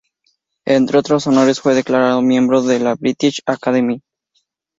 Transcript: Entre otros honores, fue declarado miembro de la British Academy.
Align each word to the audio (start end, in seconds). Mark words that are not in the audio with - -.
Entre 0.65 0.97
otros 0.97 1.27
honores, 1.27 1.61
fue 1.61 1.75
declarado 1.75 2.23
miembro 2.23 2.63
de 2.63 2.79
la 2.79 2.95
British 2.95 3.43
Academy. 3.45 4.01